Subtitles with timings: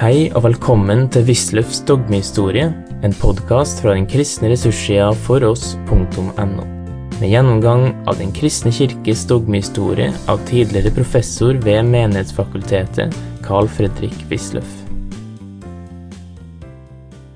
[0.00, 2.70] Hei og velkommen til Wisløffs dogmehistorie,
[3.04, 6.62] en podkast fra den kristne ressurssida foross.no.
[7.18, 13.12] Med gjennomgang av Den kristne kirkes dogmehistorie av tidligere professor ved Menighetsfakultetet,
[13.44, 14.70] Carl Fredrik Wisløff.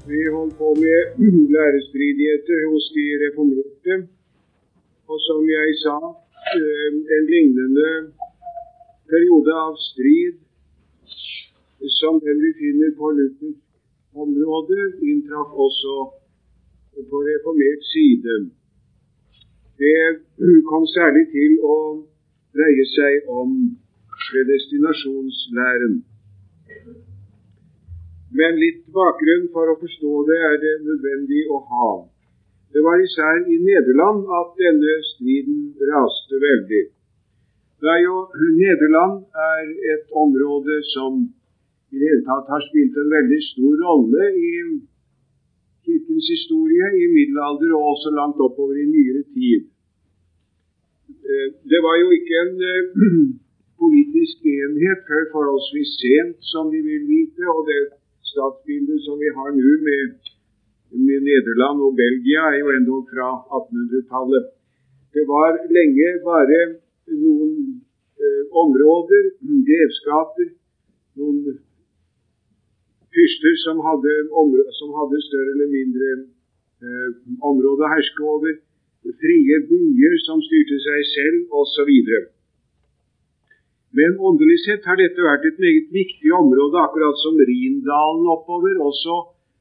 [0.09, 1.21] Vi holdt på med
[1.53, 3.99] lærestridigheter hos de reformerte.
[5.12, 5.99] Og som jeg sa,
[6.57, 6.89] eh,
[7.19, 7.93] en lignende
[9.12, 10.40] periode av strid
[12.01, 13.61] som den vi finner på Luthers
[14.15, 14.79] område,
[15.11, 15.95] inntraff også
[17.11, 18.35] på reformert side.
[19.82, 20.01] Det
[20.71, 21.77] kom særlig til å
[22.55, 23.55] dreie seg om
[24.27, 25.96] predestinasjonslæren.
[28.39, 31.93] Men litt bakgrunn for å forstå det er det nødvendig å ha.
[32.75, 36.84] Det var især i Nederland at denne striden raste veldig.
[37.84, 38.17] Da jo
[38.59, 41.20] Nederland er et område som
[41.95, 44.50] i det hele tatt har spilt en veldig stor rolle i
[45.84, 49.70] kirkens historie i middelalder og også langt oppover i nyere tid.
[51.31, 52.84] Eh, det var jo ikke en eh,
[53.83, 57.42] politisk enhet før forholdsvis sent, som vi vil vite.
[57.55, 57.83] Og det
[58.33, 60.33] statsbildet som vi har nå med,
[61.06, 63.29] med Nederland og Belgia, er jo endog fra
[63.61, 64.51] 1800-tallet.
[65.14, 66.61] Det var lenge bare
[67.23, 67.55] noen
[68.25, 69.31] eh, områder,
[69.69, 70.51] grevskaper,
[71.20, 71.61] noen
[73.17, 74.12] fyrster som hadde,
[74.79, 76.12] som hadde, større eller mindre
[76.84, 77.11] eh,
[77.51, 78.57] område å herske over,
[79.20, 81.91] frie byer som styrte seg selv, osv.
[83.95, 89.20] Men åndelig sett har dette vært et meget viktig område, akkurat som Rindalen oppover også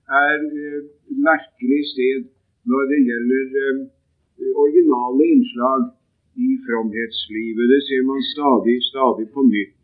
[0.09, 0.79] er eh,
[1.27, 2.23] merkelig sted
[2.69, 3.83] når det gjelder eh,
[4.63, 5.91] originale innslag
[6.47, 7.69] i fromhetslivet.
[7.73, 9.77] Det ser man stadig, stadig på nytt.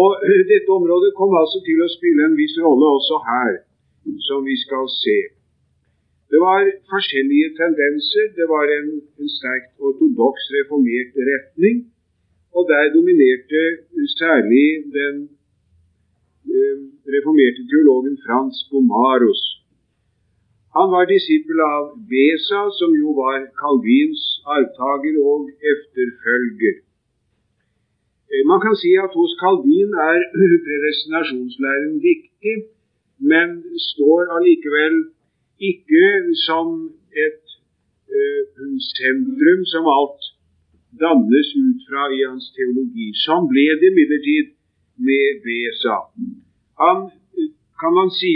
[0.00, 0.08] Og
[0.52, 3.52] Dette området kom altså til å spille en viss rolle også her,
[4.28, 5.18] som vi skal se.
[6.32, 8.24] Det var forskjellige tendenser.
[8.38, 8.88] Det var en,
[9.20, 11.76] en sterkt ortodoks reformert retning.
[12.56, 13.62] Og der dominerte
[14.20, 14.66] særlig
[14.98, 15.16] den
[16.54, 16.78] eh,
[17.14, 19.42] reformerte teologen Frans Gomaros.
[20.76, 24.22] Han var disippel av Besa, som jo var Calvins
[24.56, 26.80] arvtaker og efterfølger.
[28.32, 30.20] Eh, man kan si at hos Calvin er
[30.66, 32.56] predestinasjonslæren viktig,
[33.30, 33.48] men
[33.90, 34.94] står allikevel
[35.70, 36.06] ikke
[36.46, 36.66] som
[37.26, 37.44] et
[38.18, 38.44] uh,
[38.96, 40.22] sentrum som alt
[41.02, 43.08] dannes ut fra i hans teologi.
[43.24, 44.48] Sånn ble det imidlertid
[45.08, 45.98] med Besa.
[46.82, 46.98] Han,
[47.80, 48.32] kan man si,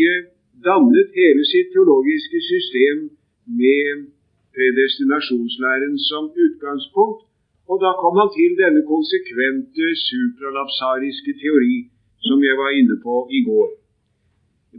[0.68, 2.96] dannet hele sitt teologiske system
[3.60, 4.06] med
[4.56, 7.26] predestinasjonslæren som utgangspunkt,
[7.70, 11.78] og da kom han til denne konsekvente supralapsariske teori
[12.26, 13.70] som jeg var inne på i går.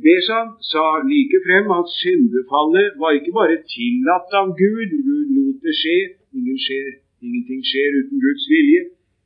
[0.06, 0.40] Besa
[0.72, 6.00] sa like frem at syndefallet var ikke bare tillatt av Gud, Gud lot det skje,
[6.38, 6.90] Ingen skjer,
[7.26, 8.82] ingenting skjer uten Guds vilje,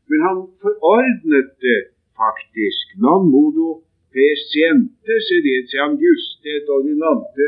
[0.09, 1.79] men han forordnet det
[2.21, 2.85] faktisk.
[3.03, 3.67] Non modo
[4.13, 7.47] presciente sedetiam juste et ordinante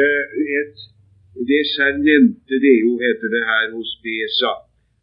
[0.00, 0.24] eh,
[0.58, 0.76] et
[1.52, 4.52] desernente deo, heter det her hos Besa.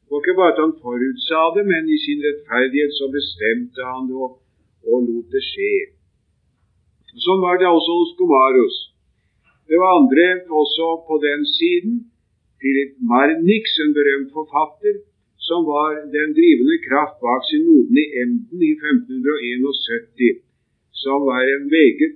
[0.10, 4.18] Var ikke bare at han forutsa det, men i sin rettferdighet så bestemte han det
[4.26, 4.32] og,
[4.90, 5.74] og lot det skje.
[7.26, 8.78] Sånn var det også hos Gomarus.
[9.70, 10.28] Det var andre
[10.62, 11.94] også på den siden.
[12.60, 14.96] Philip Marnix, en berømt forfatter,
[15.48, 20.42] som var den drivende kraft bak synoden i Emden i 1571,
[21.04, 22.14] som var en meget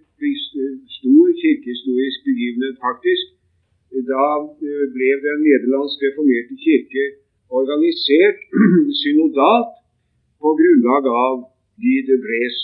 [0.98, 3.26] stor kirkehistorisk begivenhet, faktisk.
[4.12, 4.26] Da
[4.68, 7.04] eh, ble den nederlandske reformerte kirke
[7.60, 8.40] organisert
[9.02, 9.74] synodalt
[10.42, 11.36] på grunnlag av
[11.84, 12.58] de de Brés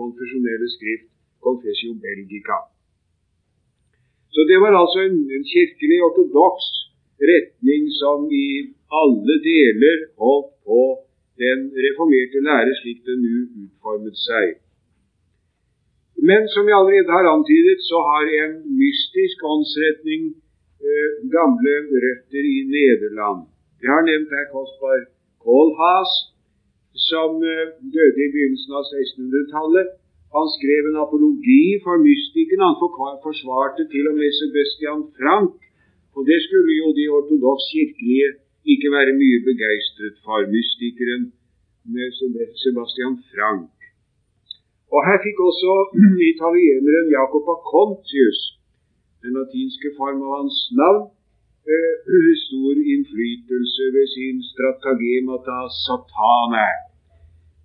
[0.00, 1.08] konfesjonelle skrift
[1.46, 2.58] Confessio Belgica.
[4.34, 6.66] Så det var altså en, en kirkelig ortodoks
[7.30, 8.48] retning som i
[9.02, 10.82] alle deler holdt på
[11.42, 14.56] den reformerte lære slik den nå utformet seg.
[16.28, 20.22] Men som jeg allerede har antydet, så har en mystisk åndsretning
[20.82, 21.74] eh, gamle
[22.04, 23.46] røtter i Nederland.
[23.84, 24.98] Jeg har nevnt her Kaspar
[25.44, 26.12] Kohlhaas,
[27.10, 29.88] som eh, døde i begynnelsen av 1600-tallet.
[30.36, 32.60] Han skrev en apologi for mystikken.
[32.68, 32.76] Han
[33.26, 35.54] forsvarte til og med Sebastian Frank.
[36.16, 38.28] Og det skulle jo de ortodoks kirkelige
[38.72, 41.24] ikke være mye begeistret for, mystikeren
[41.94, 42.06] med
[42.64, 43.76] Sebastian Frank.
[44.94, 45.72] Og her fikk også
[46.32, 48.40] italieneren Jacob Acontius,
[49.22, 51.04] den latinske form av hans navn,
[51.76, 51.94] Eh,
[52.46, 56.68] stor innflytelse ved sin Stratagemata satane.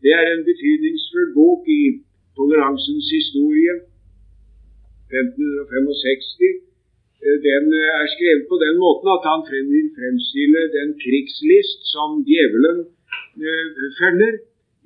[0.04, 1.84] Det er en betydningsfull bok i
[2.38, 3.74] toleransens historie,
[5.14, 6.52] 1565,
[7.24, 7.66] eh, den
[8.00, 9.42] er skrevet på den måten at han
[9.74, 12.80] vil fremstille den krigslist som djevelen
[14.00, 14.34] følger.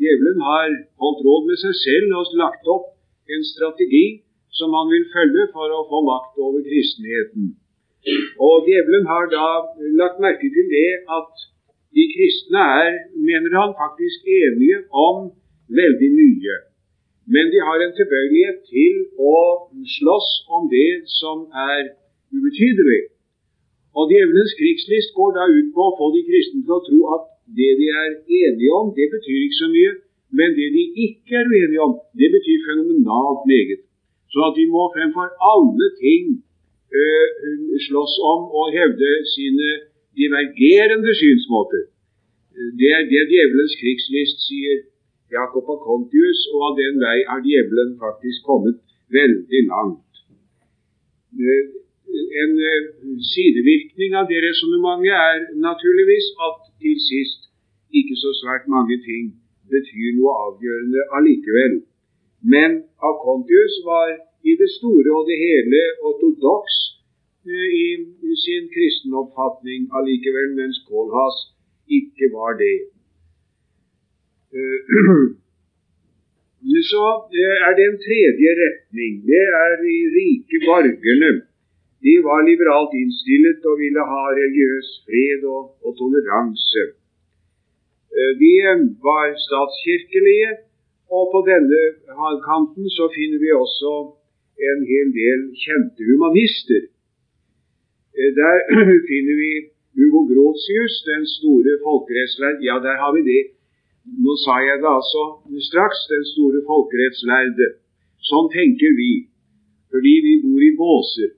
[0.01, 0.67] Djevelen har
[1.01, 2.87] holdt råd med seg selv og lagt opp
[3.33, 4.05] en strategi
[4.57, 7.45] som han vil følge for å få makt over kristenheten.
[8.47, 9.47] Og djevelen har da
[10.01, 11.31] lagt merke til det at
[11.97, 12.93] de kristne er,
[13.29, 15.17] mener han, faktisk enige om
[15.79, 16.55] veldig mye.
[17.33, 18.93] Men de har en tilbøyelighet til
[19.33, 19.37] å
[19.97, 21.37] slåss om det som
[21.69, 21.83] er
[22.35, 23.01] ubetydelig.
[23.97, 27.25] Og Djevelens krigslist går da ut på å få de kristne til å tro at
[27.59, 28.09] det de er
[28.41, 29.91] enige om, det betyr ikke så mye.
[30.37, 33.81] Men det de ikke er uenige om, det betyr fenomenalt meget.
[34.31, 36.25] Så at de må fremfor alle ting
[37.87, 39.69] slåss om og hevde sine
[40.19, 41.83] divergerende synsmåter.
[42.79, 44.77] Det er det djevelens krigslist sier
[45.37, 48.79] Jakob av Kontius, og av den vei er djevelen faktisk kommet
[49.11, 50.13] veldig langt.
[52.43, 52.53] En
[53.33, 57.51] sidevirkning av det resonnementet er naturligvis at til sist
[57.99, 59.35] ikke så svært mange ting
[59.73, 61.75] betyr noe avgjørende allikevel.
[62.53, 64.15] Men av Kontius var
[64.49, 66.75] i det store og det hele ortodoks
[67.49, 67.67] eh,
[68.31, 71.37] i sin kristenoppfatning allikevel, mens Kolhas
[71.99, 72.77] ikke var det.
[74.57, 74.79] Eh,
[76.91, 77.05] så
[77.65, 79.13] er det en tredje retning.
[79.31, 81.31] Det er de rike borgerne.
[82.05, 86.83] De var liberalt innstillet og ville ha religiøs fred og, og toleranse.
[88.17, 88.53] Eh, de
[89.07, 90.51] var statskirkelige,
[91.15, 91.81] og på denne
[92.49, 93.91] kanten så finner vi også
[94.69, 96.83] en hel del kjente humanister.
[98.17, 98.55] Eh, der
[99.11, 99.51] finner vi
[99.97, 103.43] Hugo Grotius, den store folkerettslærd Ja, der har vi det.
[104.23, 105.23] Nå sa jeg det altså
[105.69, 107.67] straks, den store folkerettslærde.
[108.29, 109.11] Sånn tenker vi,
[109.91, 111.31] fordi vi bor i båser.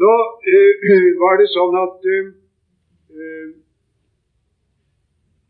[0.00, 0.12] Nå
[0.52, 0.76] uh,
[1.22, 3.48] var det sånn at uh,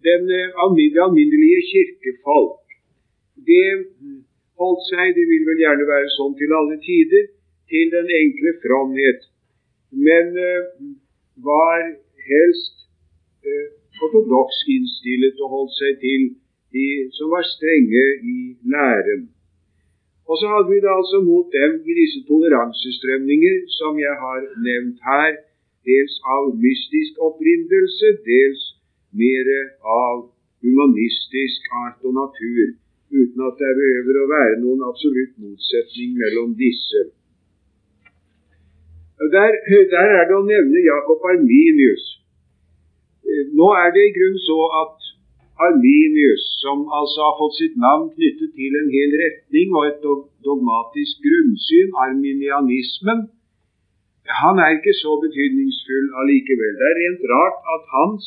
[0.06, 0.24] den
[0.64, 2.56] alminnelige, alminnelige kirkefolk
[3.48, 3.66] det
[4.60, 7.28] holdt seg, det vil vel gjerne være sånn til alle tider,
[7.70, 9.28] til den enkle fromhet,
[10.06, 10.64] men uh,
[11.44, 11.86] var
[12.30, 12.76] helst
[14.04, 16.26] ortodoks innstillet og holdt seg til
[16.76, 18.36] de som var strenge i
[18.72, 19.22] læren.
[20.30, 24.98] Og så hadde vi det altså mot dem i disse toleransestrømninger som jeg har nevnt
[25.10, 25.32] her,
[25.88, 28.62] dels av mystisk opprinnelse, dels
[29.22, 29.50] mer
[30.02, 30.16] av
[30.64, 32.66] humanistisk art og natur,
[33.20, 37.02] uten at det behøver å være noen absolutt motsetning mellom disse.
[39.34, 39.56] Der,
[39.94, 42.06] der er det å nevne Jakob Arminius.
[43.58, 45.09] Nå er det i grunnen så at
[45.66, 50.00] Arminius, som altså har fått sitt navn knyttet til en hel retning og et
[50.46, 53.20] dogmatisk grunnsyn, arminianismen,
[54.40, 56.72] han er ikke så betydningsfull allikevel.
[56.80, 58.26] Det er rent rart at hans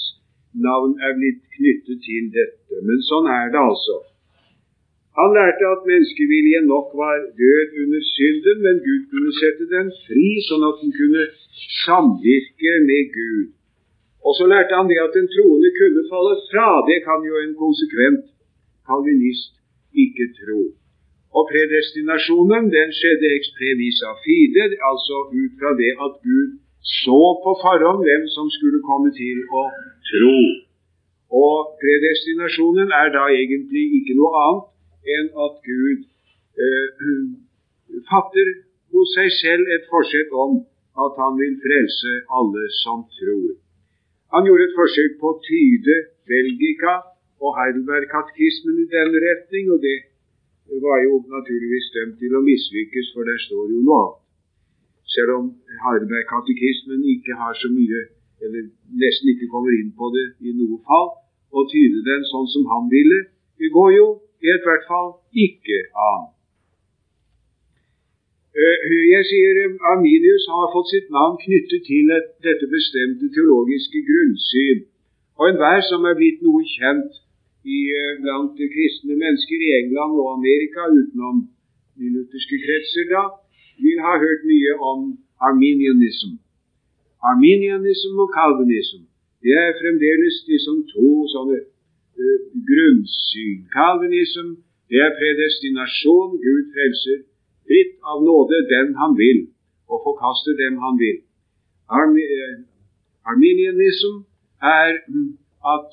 [0.67, 3.97] navn er blitt knyttet til dette, men sånn er det altså.
[5.17, 10.29] Han lærte at menneskeviljen nok var død under synden, men Gud kunne sette den fri,
[10.49, 11.25] sånn at den kunne
[11.85, 13.49] samvirke med Gud.
[14.27, 16.68] Og så lærte han det at den troende kunne falle fra.
[16.89, 18.25] Det kan jo en konsekvent
[18.88, 19.53] kalvinist
[20.03, 20.62] ikke tro.
[21.38, 26.50] Og predestinasjonen den skjedde exprevisa fide, altså ut fra det at Gud
[27.01, 29.63] så på forhånd hvem som skulle komme til å
[30.12, 30.39] tro.
[31.46, 36.03] Og predestinasjonen er da egentlig ikke noe annet enn at Gud
[36.65, 36.88] eh,
[38.12, 38.53] fatter
[38.94, 40.62] hos seg selv et forsett om
[41.06, 43.62] at han vil frelse alle som tror.
[44.33, 45.95] Han gjorde et forsøk på å tyde
[46.31, 46.93] Belgika
[47.43, 49.97] og Heidelberg-katekismen i den retning, og det
[50.85, 54.19] var jo naturligvis dømt til å mislykkes, for der står jo noe annet.
[55.13, 55.45] Selv om
[55.85, 58.01] Heidelberg-katekismen ikke har så mye,
[58.43, 58.69] eller
[59.03, 61.11] nesten ikke kommer inn på det i noe fall,
[61.53, 63.19] og tyde den sånn som han ville,
[63.61, 64.07] det går jo
[64.41, 65.13] i hvert fall
[65.45, 65.77] ikke
[66.09, 66.31] an.
[68.53, 68.81] Eh,
[69.15, 74.83] jeg sier eh, Arminius har fått sitt navn knyttet til et, dette bestemte teologiske grunnsyn.
[75.39, 77.17] Og enhver som er blitt noe kjent
[77.65, 81.38] i, eh, blant kristne mennesker i England og Amerika, utenom
[81.98, 83.24] de lutherske kretser, da,
[83.81, 85.01] vil ha hørt mye om
[85.50, 86.38] arminianism.
[87.31, 89.01] Arminianism og calvinism
[89.43, 91.57] det er fremdeles de som to sånne
[92.22, 93.65] uh, grunnsyn.
[93.75, 94.48] Calvinism
[94.89, 96.38] det er predestinasjon.
[96.45, 97.17] Gud frelser
[97.67, 99.39] fritt av nåde den han vil,
[99.91, 101.20] og forkaster dem han vil.
[101.91, 102.55] Uh,
[103.32, 104.13] Arminianism
[104.79, 105.38] er um,
[105.75, 105.89] at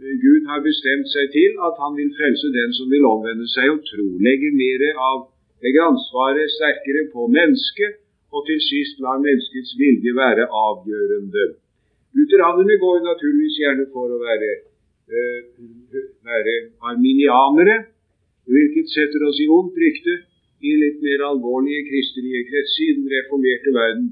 [0.00, 3.66] uh, Gud har bestemt seg til at han vil frelse den som vil omvende seg
[3.74, 4.06] og tro.
[4.28, 5.18] Legger mer av
[5.64, 7.92] legger ansvaret sterkere på mennesket,
[8.34, 11.44] og til sist lar menneskets vilje være avgjørende.
[12.16, 14.50] Lutheranerne går naturligvis gjerne for å være,
[15.14, 15.40] øh,
[16.30, 16.54] være
[16.90, 17.76] arminianere,
[18.52, 20.14] hvilket setter oss i ondt rykte
[20.68, 24.08] i litt mer alvorlige kristelige kretser i den reformerte verden,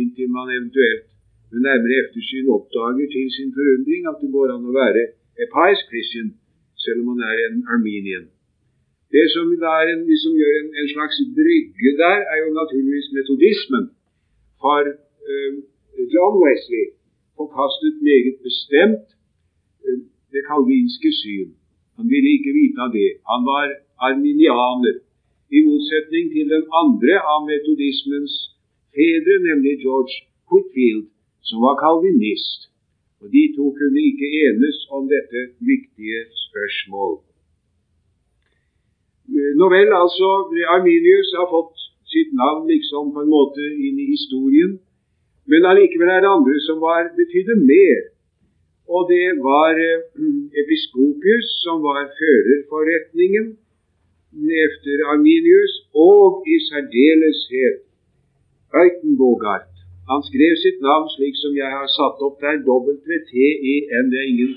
[0.00, 1.06] inntil man eventuelt
[1.50, 5.04] ved nærmere eftersyn oppdager til sin forundring at det går an å være
[5.42, 6.28] a pious Christian
[6.84, 8.26] selv om man er en armenian.
[9.14, 9.46] Det som
[9.78, 13.84] er en, som gjør en, en, slags brygge der, er jo naturligvis metodismen.
[14.62, 14.82] For
[15.30, 15.52] eh,
[16.14, 16.86] John Wesley
[17.38, 19.06] forkastet meget bestemt
[19.86, 20.00] eh,
[20.34, 21.50] det kalvinske syn.
[21.96, 23.10] Han ville ikke vite av det.
[23.30, 23.66] Han var
[24.08, 24.94] arminianer,
[25.56, 28.34] i motsetning til den andre av metodismens
[28.96, 30.14] fedre, nemlig George
[30.50, 31.06] Whitfield,
[31.48, 32.68] som var kalvinist.
[33.20, 35.40] Og De to kunne ikke enes om dette
[35.70, 37.14] viktige spørsmål.
[39.58, 40.28] Nå vel, altså,
[40.74, 41.76] Arminius har fått
[42.12, 44.78] sitt navn liksom på en måte inn i historien.
[45.50, 48.00] Men allikevel er det andre som var, betydde mer.
[48.94, 50.04] Og det var eh,
[50.60, 53.56] Episkopius, som var førerforretningen
[54.66, 57.76] efter Arminius, og i særdeleshet
[58.82, 59.72] Øytenbogart.
[60.10, 64.04] Han skrev sitt navn slik som jeg har satt opp der, W-T-E-N.
[64.12, 64.52] Det er ingen,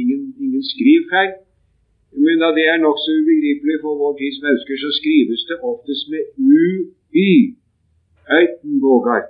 [0.00, 1.32] ingen, ingen skrivfeil.
[2.24, 6.22] Men da det er nokså ubegripelig for vår tids mennesker, så skrives det oftest med
[6.60, 7.30] U-Y.
[8.38, 9.28] Øytenbogart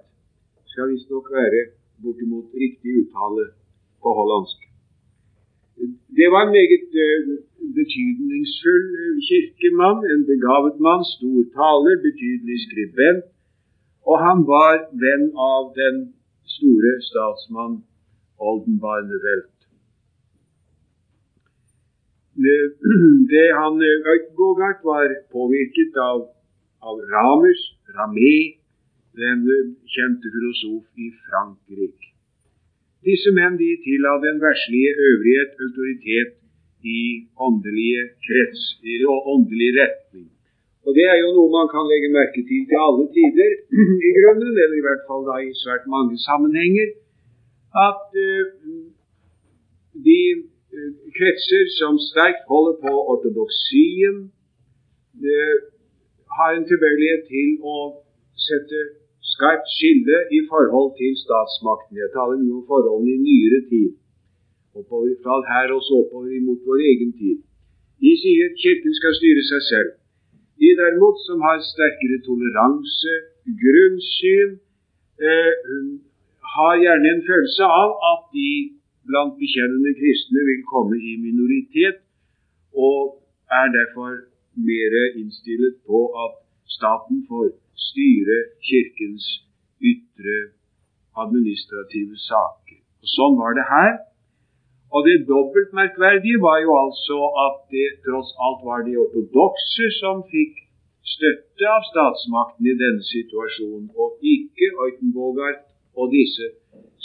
[0.70, 1.60] skal visstnok være
[2.02, 3.44] bortimot riktig uttale
[4.02, 4.67] på hollandsk.
[6.18, 7.26] Det var en meget uh,
[7.78, 13.24] betydningsfull uh, kirkemann, en begavet mann, stor taler, betydelig skribent,
[14.10, 15.96] og han var venn av den
[16.56, 17.76] store statsmann
[18.48, 19.56] Oldenbarnevelt.
[22.44, 22.58] Det,
[23.34, 23.74] det han
[24.12, 26.18] Øytbogart var påvirket av,
[26.88, 27.62] av Ramus,
[27.96, 28.36] Ramé,
[29.22, 29.38] den
[29.94, 32.07] kjente filosof i Frankrike.
[33.06, 36.32] Disse menn de tilla den verslige øvrighet autoritet
[36.82, 37.00] i
[37.46, 38.94] åndelige krets, i
[39.34, 40.28] åndelig retning.
[40.86, 43.52] Og Det er jo noe man kan legge merke til til alle tider,
[44.08, 46.88] i grunnen, eller i hvert fall da i svært mange sammenhenger,
[47.88, 48.46] at uh,
[50.08, 50.22] de
[50.74, 54.16] uh, kretser som sterkt holder på ortodoksien,
[55.28, 55.56] uh,
[56.36, 57.76] har en tilbøyelighet til å
[58.48, 58.80] sette
[59.34, 61.94] skarpt skille i forhold til statsmakten.
[62.02, 63.90] Jeg taler nå om forholdene i nyere tid,
[64.78, 67.38] oppover, fra her og så oppover imot vår egen tid.
[68.02, 69.90] De sier Kirken skal styre seg selv.
[70.60, 73.14] De derimot, som har sterkere toleranse,
[73.62, 74.50] grunnsyn,
[75.28, 75.54] eh,
[76.54, 78.50] har gjerne en følelse av at de
[79.08, 81.98] blant bekjennende kristne vil komme i minoritet,
[82.88, 83.00] og
[83.60, 84.10] er derfor
[84.70, 86.32] mer innstilt på at
[86.76, 87.50] staten får
[87.88, 89.26] styre Kirkens
[89.92, 90.38] ytre
[91.24, 92.78] administrative saker.
[93.02, 93.92] Og Sånn var det her.
[94.94, 100.22] Og det dobbelt merkverdige var jo altså at det tross alt var de ortodokse som
[100.32, 100.62] fikk
[101.14, 105.60] støtte av statsmakten i denne situasjonen, og ikke Eutenbogart
[105.98, 106.46] og disse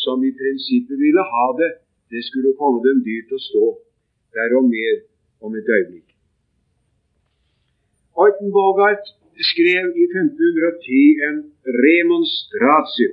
[0.03, 1.71] som i prinsippet ville ha det.
[2.13, 3.65] Det skulle komme dem dyrt å stå.
[4.37, 4.95] Derom mer
[5.45, 6.09] om et øyeblikk.
[8.23, 9.11] Eutenbogart
[9.51, 11.37] skrev i 1510 en
[11.83, 13.11] remonstratio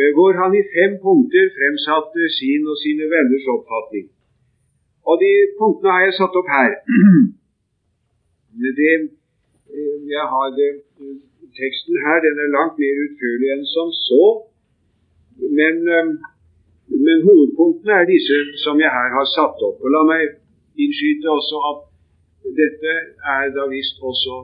[0.00, 4.06] Eh, hvor han i fem punkter fremsatte sin og sine venners oppfatning.
[5.08, 6.72] Og de punktene har jeg satt opp her.
[8.78, 8.94] Det,
[9.76, 10.70] eh, jeg har det,
[11.60, 14.24] teksten her den er langt mer utførlig enn som så.
[15.58, 16.08] Men, eh,
[17.04, 19.78] men, hovedpunktene er disse som jeg her har satt opp.
[19.84, 20.22] Og La meg
[20.82, 21.80] innskyte også at
[22.60, 22.94] dette
[23.36, 24.34] er da visst også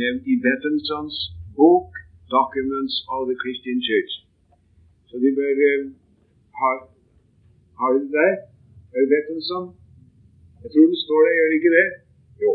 [0.00, 1.16] nevnt i Bettensons
[1.58, 1.88] bok
[2.30, 4.16] 'Documents of the Christian Church'.
[5.08, 5.50] Så de bør
[6.60, 6.70] ha
[7.80, 8.34] Har de det der?
[8.94, 9.64] Er det Bettenson?
[10.62, 11.88] Jeg tror det står der, gjør det ikke det?
[12.44, 12.52] Jo.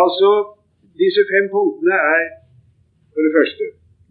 [0.00, 0.30] Altså,
[1.02, 2.24] disse fem punktene er
[3.12, 3.64] for det første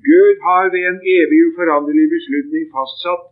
[0.10, 3.24] Gud har ved en evig uforanderlig beslutning fastsatt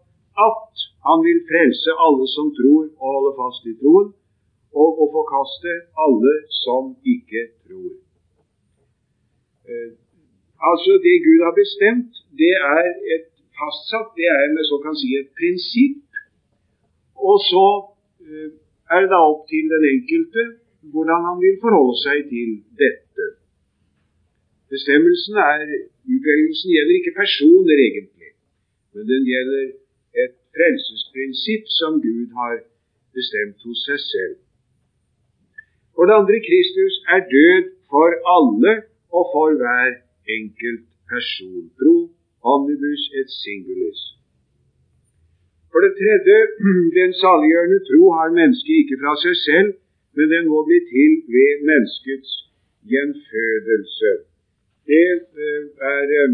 [0.48, 0.74] at
[1.08, 4.08] han vil frelse alle som tror og holde fast i troen,
[4.82, 5.72] og å forkaste
[6.06, 6.34] alle
[6.64, 6.84] som
[7.16, 8.05] ikke tror.
[9.70, 9.92] Eh,
[10.70, 15.10] altså, det Gud har bestemt, det er et fastsatt, det er med så kan si
[15.22, 16.02] et prinsipp.
[17.30, 17.68] Og så
[18.28, 18.50] uh,
[18.94, 20.44] er det da opp til den enkelte
[20.92, 22.50] hvordan han vil forholde seg til
[22.82, 23.26] dette.
[24.74, 25.62] Bestemmelsen er,
[26.16, 28.32] Utvelgelsen gjelder ikke personer, egentlig,
[28.94, 29.64] men den gjelder
[30.24, 32.56] et frelsesprinsipp som Gud har
[33.18, 34.36] bestemt hos seg selv.
[35.96, 38.74] For det andre, Kristus er død for alle
[39.18, 39.90] og for hver
[40.38, 41.64] enkelt person.
[41.80, 41.96] Tro
[42.54, 44.02] omnibus et singulis.
[45.72, 46.38] For det tredje,
[47.00, 49.70] den saliggjørende tro har mennesket ikke fra seg selv,
[50.16, 52.32] men den må bli til ved menneskets
[52.92, 54.12] gjenfødelse.
[54.90, 55.10] Det
[55.46, 56.34] eh, er eh,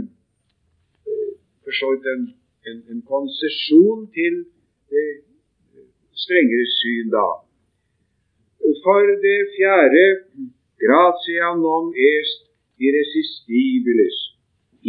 [1.63, 2.23] for så vidt en,
[2.69, 4.35] en, en konsesjon til
[4.93, 5.09] det
[6.23, 7.27] strengere syn, da.
[8.83, 10.05] For det fjerde
[10.83, 12.50] gratia non est
[12.85, 14.17] irresistibilis.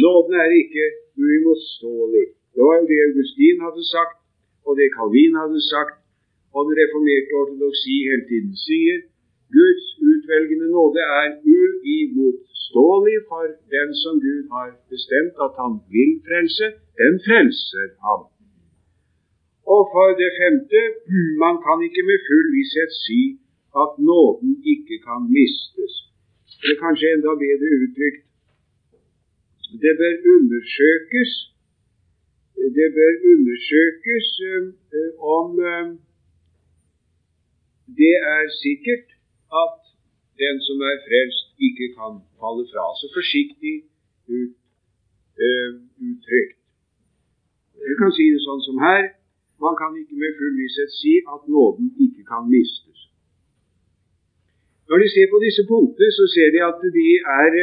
[0.03, 0.85] Nåden er ikke
[1.23, 2.25] uimotståelig.
[2.53, 4.17] Det var jo det Augustin hadde sagt,
[4.67, 5.95] og det Calvin hadde sagt,
[6.55, 8.99] og den reformerte ortodoksi hele tiden sier.
[9.57, 16.65] Guds utvelgende nåde er uimotståelig for den som Gud har bestemt at han vil frelse.
[17.01, 18.21] Den frelser ham.
[19.73, 20.81] Og for det femte,
[21.43, 23.21] man kan ikke med full visshet si
[23.81, 25.93] at nåden ikke kan mistes.
[26.63, 28.23] Det er kanskje enda bedre uttrykt
[29.83, 31.31] det bør undersøkes
[32.77, 34.27] det bør undersøkes
[34.97, 35.87] uh, om uh,
[37.99, 39.07] det er sikkert
[39.63, 39.79] at
[40.43, 42.85] den som er frelst, ikke kan falle fra.
[42.99, 43.75] Så forsiktig
[44.37, 44.55] ut,
[45.45, 45.71] uh,
[46.07, 46.57] uttrykt.
[47.87, 49.03] Jeg kan si det sånn som her.
[49.65, 52.99] Man kan ikke med full visshet si at nåden ikke kan mistes.
[54.93, 57.07] Når de ser på disse punktene, så ser de at de
[57.41, 57.53] er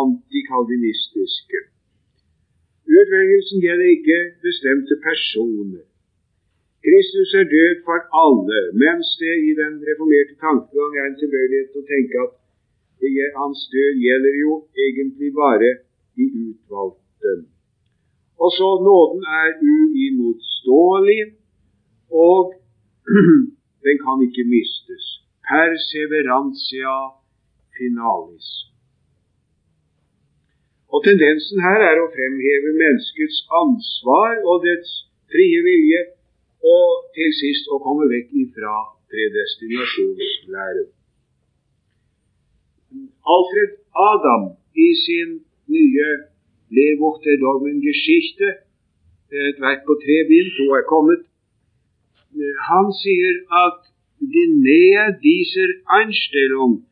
[0.00, 1.58] antikalvinistiske.
[2.98, 5.84] Utvelgelsen gjelder ikke bestemte personer.
[6.86, 11.82] Kristus er død for alle, mens det i den reformerte tankegang er en tilbøyelighet til
[11.82, 12.32] å tenke at
[13.42, 14.52] hans død gjelder jo
[14.86, 15.70] egentlig bare
[16.16, 17.32] de utvalgte.
[18.42, 21.22] Og så nåden er uimotståelig,
[22.28, 22.54] og
[23.86, 25.09] den kan ikke mistes.
[25.50, 26.96] Perseverantia
[27.76, 28.48] finalis.
[30.92, 34.92] Og Tendensen her er å fremheve menneskets ansvar og dets
[35.32, 36.00] frie vilje,
[36.76, 38.76] og til sist å komme vekk ifra
[39.10, 40.88] predestinasjonslæren.
[43.34, 43.76] Alfred
[44.10, 44.50] Adam
[44.86, 45.38] i sin
[45.74, 46.10] nye
[46.70, 48.48] der Dogmengeschichte,
[49.50, 51.22] et verk på tre bind, to er kommet,
[52.70, 53.89] han sier at
[54.20, 56.86] die Nähe dieser Einstellung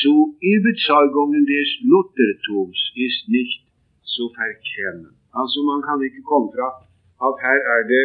[0.00, 3.62] zu Überzeugungen des Luthertums ist nicht
[4.02, 5.14] zu verkennen.
[5.32, 6.68] Altså Man kan ikke komme fra
[7.26, 8.04] at her er det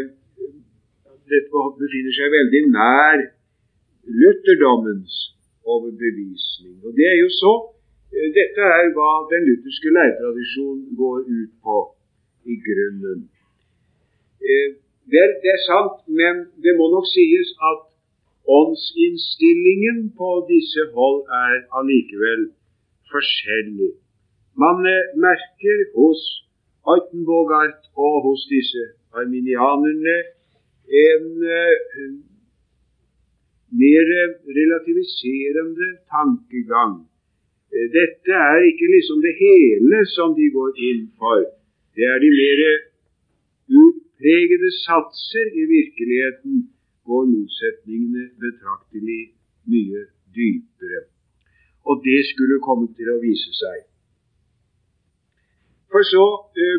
[1.25, 3.17] Dette befinner seg veldig nær
[4.21, 5.13] lutherdommens
[5.73, 6.75] overbevisning.
[6.85, 7.53] Og det er jo så.
[8.13, 11.77] Eh, dette er hva den lutherske læretradisjonen går ut på
[12.53, 13.25] i grunnen.
[14.37, 14.67] Eh,
[15.09, 17.81] det er, det er sant, men det må nok sies at
[18.47, 22.43] Åndsinnstillingen på disse hold er allikevel
[23.11, 23.93] forskjellig.
[24.63, 26.21] Man eh, merker hos
[26.93, 28.83] Eutenbogart og hos disse
[29.19, 30.17] arminianerne
[31.09, 31.25] en
[31.57, 32.13] uh,
[33.81, 34.07] mer
[34.59, 36.95] relativiserende tankegang.
[37.97, 41.41] Dette er ikke liksom det hele som de går inn for.
[41.95, 42.61] Det er de mer
[43.81, 45.45] utpregede satser.
[45.61, 46.53] I virkeligheten
[47.05, 49.23] går motsetningene betraktelig
[49.71, 50.01] mye
[50.35, 51.01] dypere.
[51.85, 53.79] Og det skulle komme til å vise seg.
[55.93, 56.25] For så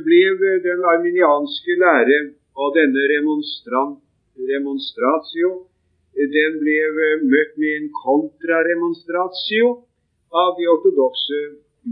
[0.04, 0.22] ble
[0.64, 2.18] den arminianske lære
[2.58, 5.50] og denne remonstratio
[6.16, 6.76] den ble
[7.28, 9.66] møtt med en kontraremonstratio
[10.32, 11.40] av de ortodokse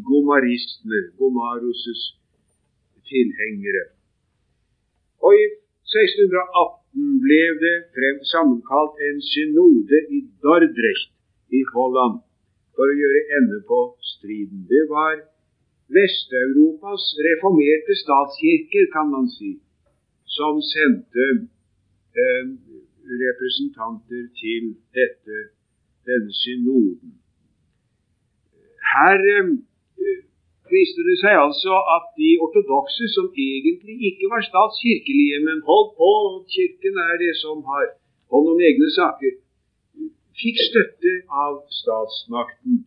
[0.08, 2.02] gomaristene, gomaruses
[3.08, 3.84] tilhengere.
[5.22, 5.44] Og i
[5.92, 11.10] 1618 ble det frem sammenkalt en synode i Dordrecht
[11.58, 12.20] i Holland
[12.74, 13.80] for å gjøre ende på
[14.14, 14.66] striden.
[14.70, 15.18] Det var
[15.94, 19.52] Vest-Europas reformerte statskirker, kan man si,
[20.36, 21.26] som sendte
[22.22, 22.46] eh,
[23.26, 25.42] representanter til dette,
[26.08, 27.18] denne synoden.
[28.94, 29.52] Her eh,
[30.76, 36.10] viste det seg altså at de ortodokse, som egentlig ikke var statskirkelige, men holdt på
[36.54, 37.86] Kirken er det som har
[38.32, 39.32] hånd om egne saker,
[40.40, 42.82] fikk støtte av statsmakten.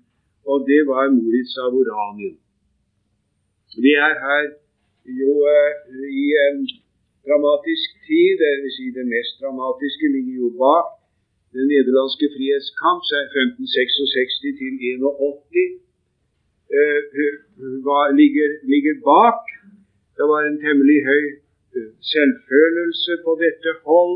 [0.50, 2.36] Og det var Moritz av Oranien.
[3.84, 4.46] Vi er her
[5.22, 5.72] jo uh,
[6.24, 6.62] i en
[7.28, 8.76] dramatisk tid, dvs.
[8.78, 10.88] Si det mest dramatiske ligger jo bak
[11.56, 15.87] den nederlandske frihetskamp, 1566 til 81
[16.76, 17.00] Eh,
[17.88, 19.42] var, ligger, ligger, bak.
[20.18, 21.26] Det var en temmelig høy
[21.76, 24.16] eh, selvfølelse på dette hold.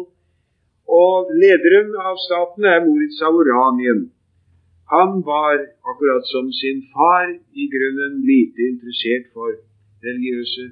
[1.03, 4.01] Og lederen av staten er Moritz Auranien.
[4.95, 5.57] Han var,
[5.91, 7.27] akkurat som sin far,
[7.61, 9.51] i grunnen lite interessert for
[10.07, 10.65] religiøse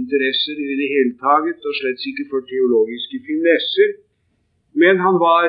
[0.00, 3.90] interesser i det hele taget, og slett ikke for teologiske finesser.
[4.82, 5.46] Men han var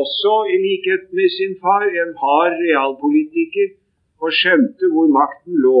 [0.00, 3.68] også, i likhet med sin far, en hard realpolitiker
[4.22, 5.80] og skjønte hvor makten lå,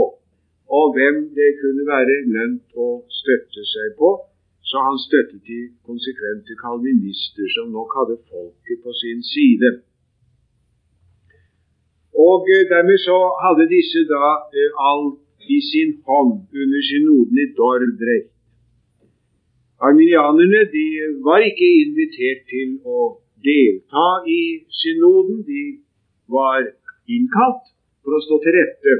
[0.76, 2.88] og hvem det kunne være lønt å
[3.20, 4.10] støtte seg på,
[4.68, 9.70] så han støttet de konsekvente kalvinister, som nok hadde folket på sin side.
[12.26, 14.24] Og eh, dermed så hadde disse da
[14.58, 15.20] eh, alt
[15.56, 18.32] i sin hånd under synoden i Dordrecht.
[19.86, 20.86] Arminianerne de
[21.26, 23.00] var ikke invitert til å
[23.44, 24.06] delta
[24.38, 24.42] i
[24.80, 25.42] synoden.
[25.50, 25.64] De
[26.36, 26.64] var
[27.16, 27.66] innkalt,
[28.06, 28.94] for å stå til rette.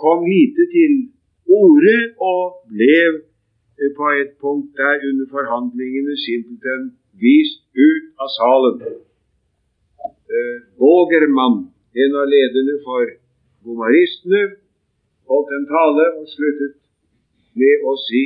[0.00, 0.94] Kom lite til
[1.52, 6.88] orde og ble eh, på et punkt der under forhandlingene simpelthen
[7.20, 8.80] vist ut av salen.
[10.80, 11.60] Vågermann,
[11.92, 13.12] eh, en av lederne for
[13.68, 14.42] gomaristene,
[15.28, 16.80] holdt en tale og sluttet
[17.60, 18.24] med å si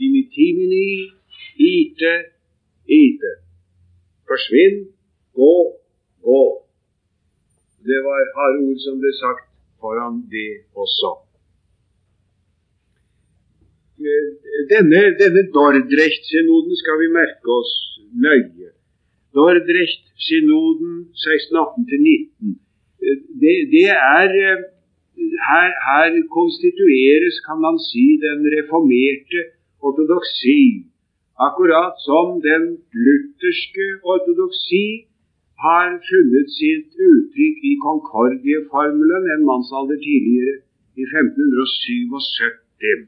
[0.00, 1.12] dimitimini
[1.60, 2.12] ite
[2.88, 3.32] ite.
[4.28, 4.84] Forsvinn,
[5.36, 5.54] gå,
[6.24, 6.42] gå.
[7.88, 9.46] Det var harde ord som ble sagt
[9.80, 10.50] foran det
[10.82, 11.10] også.
[14.10, 14.28] Eh,
[14.72, 17.74] denne, denne Dordrecht-synoden skal vi merke oss
[18.26, 18.70] nøye.
[19.36, 20.92] Dordrecht-synoden
[21.24, 22.56] 1618-19.
[23.04, 24.64] Eh, det, det, er eh,
[25.50, 29.40] her, her konstitueres, kan man si, den reformerte
[29.86, 30.60] ortodoksi.
[31.48, 32.64] Akkurat som den
[33.06, 34.84] lutherske ortodoksi
[35.64, 40.54] har funnet sitt uttrykk i Concordie-formelen en mannsalder tidligere,
[41.02, 43.06] i 1577.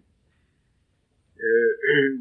[1.47, 2.13] Eh, eh,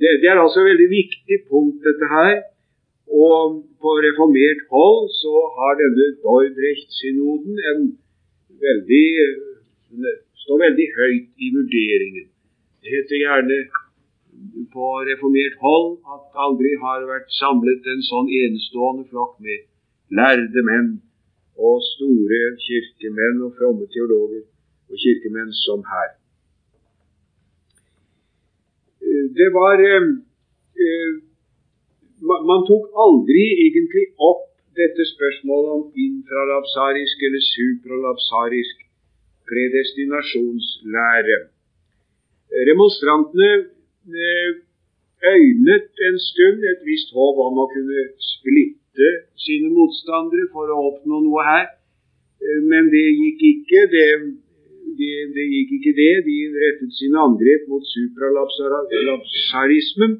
[0.00, 2.34] det er altså et veldig viktig punkt, dette her.
[3.26, 3.42] Og
[3.82, 7.80] på reformert hold så har denne Dordrecht-synoden en
[8.66, 9.06] veldig
[10.46, 12.26] står veldig høyt i vurderingen.
[12.82, 13.58] Det heter gjerne
[14.72, 19.66] på reformert hold at aldri har vært samlet en sånn enestående flokk med
[20.18, 20.90] lærde menn
[21.68, 24.44] og store kirkemenn og fromme teologer
[24.90, 26.10] og kirkemenn som her.
[29.36, 30.10] Det var eh,
[30.86, 31.14] eh
[32.26, 34.46] Man tok aldri egentlig opp
[34.80, 38.76] dette spørsmålet om infralapsarisk eller supralapsarisk
[39.50, 41.38] predestinasjonslære.
[42.70, 43.50] Remonstrantene
[44.06, 49.08] øynet en stund et visst håp om å kunne splitte
[49.44, 51.66] sine motstandere for å oppnå noe her.
[52.42, 53.80] Eh, men det gikk ikke.
[53.94, 54.08] Det,
[54.98, 56.14] det, det gikk ikke det.
[56.28, 60.12] De rettet sine angrep mot supralapsarismen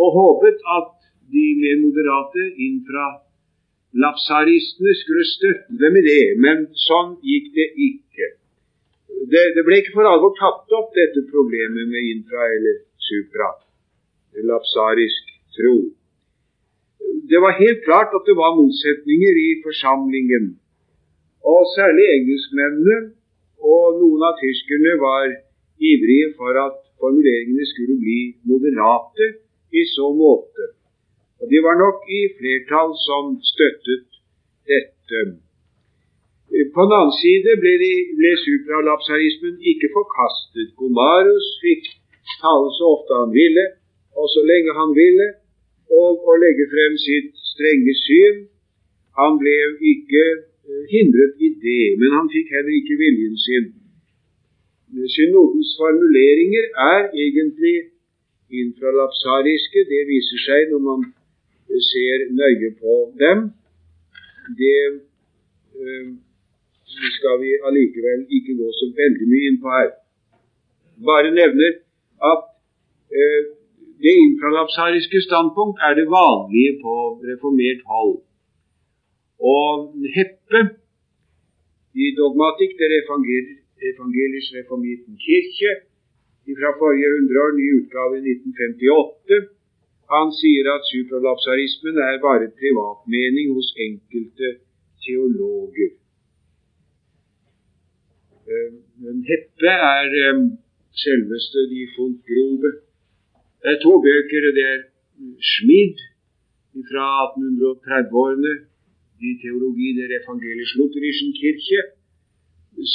[0.00, 0.92] og håpet at
[1.30, 6.24] de mer moderate infralapsaristene skulle støtte dem i det.
[6.44, 6.56] Men
[6.88, 8.26] sånn gikk det ikke.
[9.30, 12.74] Det, det ble ikke for alvor tatt opp, dette problemet med infra- eller
[13.10, 13.50] supra.
[14.50, 15.24] lapsarisk
[15.56, 15.76] tro.
[17.30, 20.44] Det var helt klart at det var motsetninger i forsamlingen.
[21.52, 22.98] Og særlig engelskmennene
[23.74, 25.26] og noen av tyskerne var
[25.90, 28.20] ivrige for at formuleringene skulle bli
[28.50, 29.26] moderate
[29.80, 30.64] i så måte.
[31.40, 34.08] Og de var nok i flertall som støttet
[34.72, 35.20] dette.
[36.74, 40.74] På den annen side ble, de, ble supralapsarismen ikke forkastet.
[40.80, 41.86] Gomarus fikk
[42.40, 43.64] tale så ofte han ville,
[44.18, 45.26] og så lenge han ville,
[46.02, 48.40] og å legge frem sitt strenge syn.
[49.20, 49.56] Han ble
[49.92, 53.70] ikke eh, hindret i det, men han fikk heller ikke viljen sin.
[54.90, 57.76] Synodens formuleringer er egentlig
[58.62, 59.84] infralapsariske.
[59.92, 61.04] Det viser seg når man
[61.90, 63.44] ser nøye på dem.
[64.58, 64.78] Det
[65.78, 66.08] øh,
[67.16, 69.90] skal vi allikevel ikke gå så veldig mye inn på her.
[71.06, 71.78] Bare nevner
[72.32, 72.42] at
[73.18, 73.42] eh,
[74.04, 76.94] det infralapsariske standpunkt er det vanlige på
[77.30, 78.16] reformert hold.
[79.56, 79.72] Og
[80.16, 80.60] Heppe
[82.04, 85.72] i dogmatikk der evangelisk reformiten kirke
[86.60, 89.48] fra forrige hundreår, ny utgave i 1958,
[90.14, 94.48] han sier at supralapsarismen er bare privatmening hos enkelte
[95.04, 95.92] teologer.
[98.50, 98.70] Eh,
[99.02, 100.40] men Heppe er eh,
[101.04, 102.70] selveste de Fultgrove
[103.62, 104.42] det er to bøker.
[104.56, 104.80] Det er
[105.50, 105.96] Schmid
[106.90, 108.52] fra 1830-årene,
[109.28, 111.80] i teologi der evangelisk lutherischen Kirche,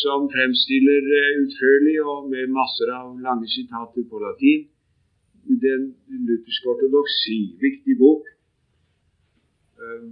[0.01, 4.63] som fremstiller eh, utførlig og med masser av lange sitater på latin
[5.65, 5.81] den
[6.27, 7.37] lutherske ortodoksi.
[7.67, 8.23] Viktig bok.
[9.77, 10.03] Eh,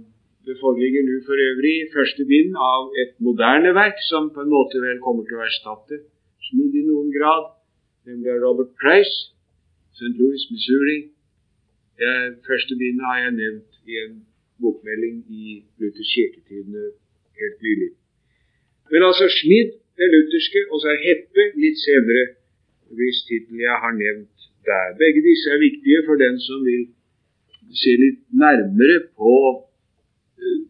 [0.46, 4.78] det foreligger nå for øvrig første bind av et moderne verk som på en måte
[4.86, 6.04] vel kommer til å erstatte
[6.44, 7.44] Schmid i noen grad,
[8.06, 9.16] nemlig Robert Price.
[9.98, 10.14] St.
[10.20, 10.98] Louis, Missouri.
[12.00, 12.14] Det
[12.48, 14.14] første bindet har jeg nevnt i en
[14.60, 15.44] bokmelding i
[15.78, 16.84] Luthers kirketidene
[17.40, 17.90] helt nylig.
[18.92, 22.24] Men altså Schmid, det lutherske, og så er Heppe litt senere,
[22.96, 24.38] hvis tittelen jeg har nevnt
[24.68, 24.86] der.
[25.02, 26.82] Begge disse er viktige for den som vil
[27.82, 29.34] se litt nærmere på
[30.44, 30.62] uh,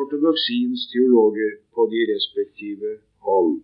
[0.00, 2.90] ortodoksiens teologer på de respektive
[3.26, 3.54] hold.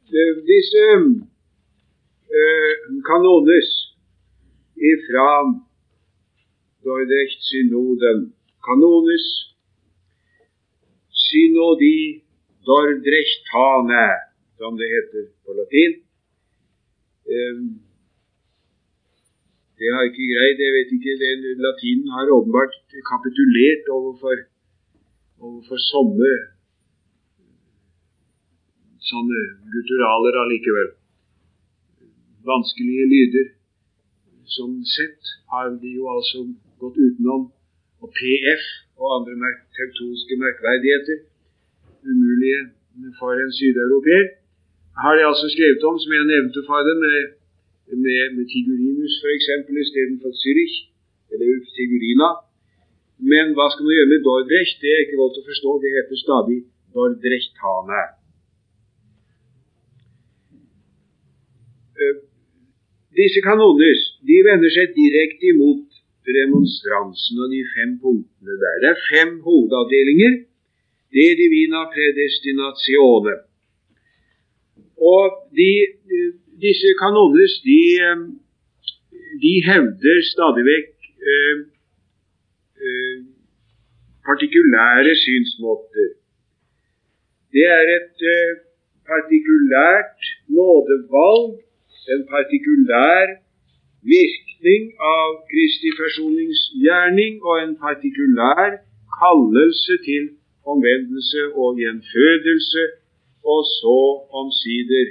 [0.47, 0.85] disse
[2.31, 2.73] Eh,
[3.09, 3.69] kanones
[4.91, 5.31] ifra
[6.83, 8.19] Dordrecht-synoden.
[8.67, 9.25] Kanones
[11.25, 12.23] synodi
[12.67, 14.07] Dordrechtane,
[14.57, 15.91] som det heter på latin.
[17.33, 17.57] Eh,
[19.77, 20.57] det har ikke greid.
[20.65, 21.31] Jeg vet ikke, det,
[21.65, 22.75] Latinen har åpenbart
[23.11, 24.37] kapitulert overfor,
[25.45, 26.31] overfor sånne,
[29.11, 29.41] sånne
[29.73, 30.91] gutturaler allikevel
[32.49, 33.47] vanskelige lyder.
[34.55, 36.39] Som sett har de jo altså
[36.81, 37.41] gått utenom.
[38.01, 38.63] Og PF
[39.01, 41.17] og andre merk teutonske merkverdigheter,
[42.09, 42.61] umulige
[43.19, 44.25] for en sydeuropeer,
[45.03, 47.19] har de altså skrevet om, som jeg nevnte for dem, med,
[48.05, 49.47] med, med Tigurinus f.eks.
[49.83, 50.75] istedenfor Zürich,
[51.31, 52.29] eller Tigurina.
[53.31, 54.81] Men hva skal man gjøre med Dordrecht?
[54.81, 55.71] Det er ikke godt å forstå.
[55.83, 56.57] Det heter stadig
[56.95, 58.01] Dordrechtane.
[63.19, 65.87] Disse kanoner de vender seg direkte imot
[66.37, 68.75] remonstransen og de fem punktene der.
[68.81, 70.33] Det er fem hovedavdelinger.
[71.11, 73.35] Det er divina predestinazione.
[75.13, 75.25] Og
[75.57, 75.71] de,
[76.65, 77.81] disse kanoner de,
[79.43, 80.91] de, hevder stadig vekk
[81.33, 81.57] eh,
[82.85, 83.17] eh,
[84.27, 86.11] partikulære synsmåter.
[87.51, 88.53] Det er et eh,
[89.09, 91.59] partikulært nådevalg
[92.13, 93.27] en partikulær
[94.13, 94.83] virkning
[95.13, 98.79] av Kristi forsoningsgjerning og en partikulær
[99.21, 100.23] kallelse til
[100.73, 102.83] omvendelse og gjenfødelse,
[103.53, 103.99] og så
[104.41, 105.07] omsider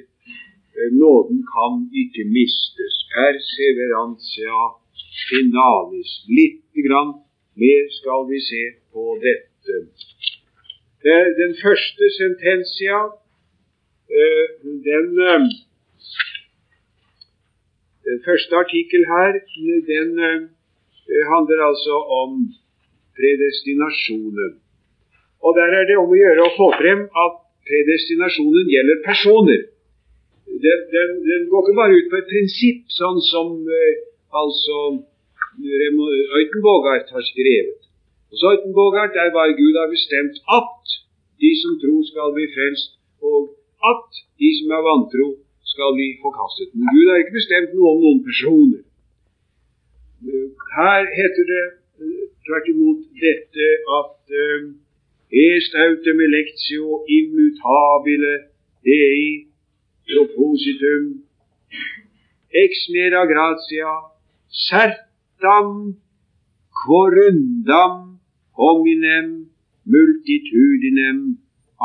[0.77, 2.95] eh, nåden kan ikke mistes.
[3.15, 4.61] Perseverantia
[5.31, 6.11] finalis.
[6.39, 7.13] Litt grann
[7.63, 9.77] mer skal vi se på dette.
[11.41, 13.01] Den første sentensia,
[14.21, 14.47] eh,
[14.87, 15.51] den eh, den
[18.27, 19.33] første artikkel her
[19.93, 20.41] den uh,
[21.33, 22.31] handler altså om
[23.19, 24.53] predestinasjonen.
[25.45, 27.35] Og Der er det om å gjøre å få frem at
[27.69, 29.61] predestinasjonen gjelder personer.
[30.65, 33.93] Den, den, den går ikke bare ut på et prinsipp, sånn som uh,
[34.43, 34.79] altså
[36.39, 37.81] Øytenbogart har skrevet.
[38.31, 40.83] Hos Øytenbogart er bare Gud har bestemt at
[41.43, 42.91] de som tror, skal bli frelst,
[43.29, 43.41] og
[43.93, 44.09] at
[44.41, 45.27] de som er vantro,
[45.73, 46.69] skal bli forkastet.
[46.77, 48.83] Men Gud har ikke bestemt noe om noen personer.
[50.79, 54.21] Her heter det eh, tvert imot dette at
[55.33, 58.35] est autem electio immutabile
[58.85, 59.47] dei
[60.09, 61.05] propositum
[62.63, 63.93] ex mera gratia
[64.69, 65.69] certam
[66.81, 67.95] quorundam
[68.59, 69.29] hominem
[69.93, 71.19] multitudinem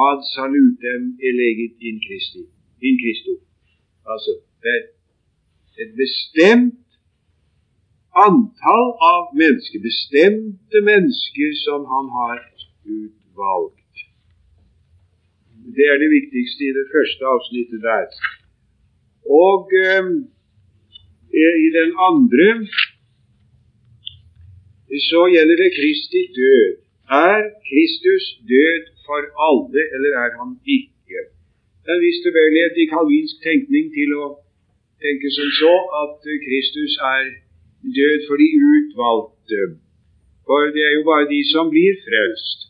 [0.08, 2.44] ad salutem elegit in Christi.
[2.82, 3.34] In Christo.
[4.14, 4.84] Altså, det er
[5.84, 6.86] et bestemt
[8.26, 12.38] antall av mennesker, bestemte mennesker, som han har
[12.98, 14.06] utvalgt.
[15.76, 18.08] Det er det viktigste i det første avsnittet der.
[19.44, 20.10] Og eh,
[21.66, 22.50] i den andre
[25.10, 26.68] så gjelder det Kristi død.
[27.26, 30.95] Er Kristus død for alle, eller er han ikke?
[31.92, 34.28] En viss tilbøyelighet i kalvinsk tenkning til å
[35.06, 37.28] tenke som så at Kristus er
[37.98, 39.62] død for de utvalgte.
[40.48, 42.66] For det er jo bare de som blir frelst.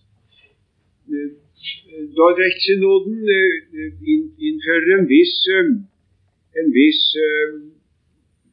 [2.17, 3.17] Dordrechtsynoden
[4.49, 5.35] innfører en viss,
[6.59, 7.03] en viss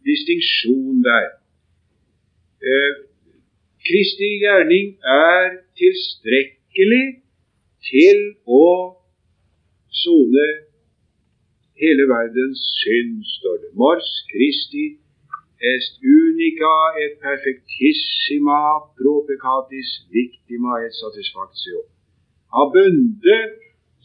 [0.07, 1.29] distinksjon der.
[3.83, 7.07] Kristi gjerning er tilstrekkelig
[7.91, 8.67] til å
[10.03, 10.47] sone
[11.83, 13.71] hele verdens synd, står det.
[13.83, 14.87] Mors Kristi
[15.75, 18.61] est unica et perfectissima
[18.99, 21.79] pro peccatis victima et satisfactio.
[22.63, 23.39] Abunde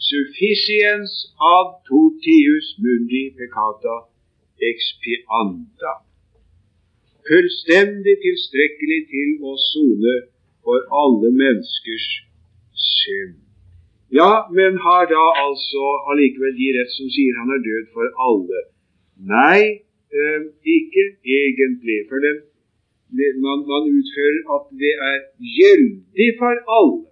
[0.10, 1.12] sufficiens
[1.56, 3.95] ad totius mundi peccata
[4.71, 5.93] expianda.
[7.28, 10.15] Fullstendig tilstrekkelig til å sone
[10.63, 12.08] for alle menneskers
[12.88, 13.46] synd.
[14.11, 18.61] Ja, men har da altså allikevel de rett som sier han er død for alle?
[19.35, 19.83] Nei,
[20.15, 20.41] eh,
[20.75, 21.03] ikke
[21.39, 21.97] egentlig.
[22.09, 22.37] For den,
[23.43, 25.17] man, man, utfører at det er
[25.57, 27.03] gjeldig for alle.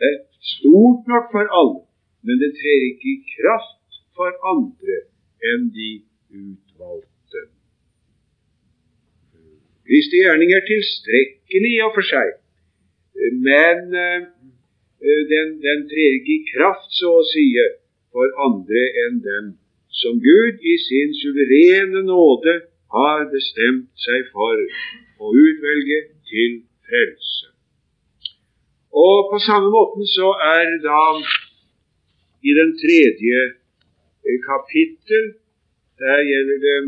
[0.00, 0.14] Det
[0.54, 1.82] stort nok for alle,
[2.24, 4.96] men det trer ikke i kraft for andre
[5.52, 5.90] enn de
[6.32, 7.42] utvalgte.
[9.86, 12.32] Kristi gjerning er tilstrekkelig i og for seg,
[13.48, 14.24] men uh,
[15.32, 16.16] den, den trer
[16.52, 17.46] kraft, så å si,
[18.12, 19.52] for andre enn dem
[20.00, 22.54] som Gud i sin suverene nåde
[22.96, 24.62] har bestemt seg for
[25.24, 26.56] å utvelge til
[26.88, 27.52] frelse.
[28.96, 31.02] Og på samme måten så er da
[32.48, 33.40] i den tredje
[34.28, 35.34] eh, kapittel
[36.00, 36.78] Der gjelder det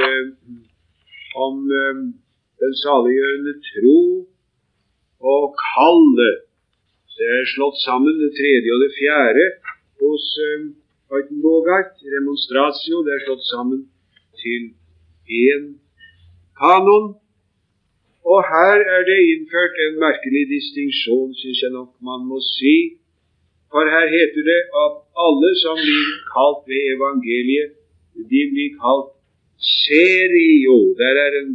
[0.00, 0.26] eh,
[1.46, 1.98] om eh,
[2.62, 4.00] den saliggjørende tro
[5.32, 6.38] og kallet.
[7.16, 9.44] Det er slått sammen det tredje og det fjerde
[10.02, 10.66] hos eh,
[11.06, 13.80] Uitenbogart, remonstratio, det er slått sammen
[14.42, 14.62] til
[15.46, 15.64] én
[16.58, 17.06] kanon.
[18.32, 22.76] Og her er det innført en merkelig distinksjon, syns jeg nok man må si.
[23.70, 24.94] For her heter det at
[25.26, 27.70] alle som blir kalt ved evangeliet,
[28.32, 29.14] de blir kalt
[29.62, 30.76] serio.
[31.02, 31.50] Der er en,